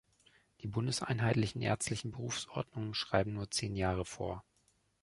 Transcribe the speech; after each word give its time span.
Die 0.61 0.67
bundeseinheitlichen 0.67 1.61
ärztlichen 1.61 2.09
Berufsordnungen 2.09 2.95
schreiben 2.95 3.33
nur 3.33 3.51
zehn 3.51 3.75
Jahre 3.75 4.03
vor. 4.03 4.43